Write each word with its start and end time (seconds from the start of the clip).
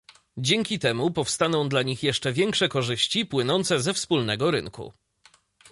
Dzięki 0.37 0.79
temu 0.79 1.11
powstaną 1.11 1.69
dla 1.69 1.83
nich 1.83 2.03
jeszcze 2.03 2.33
większe 2.33 2.69
korzyści 2.69 3.25
płynące 3.25 3.81
ze 3.81 3.93
wspólnego 3.93 4.51
rynku 4.51 4.93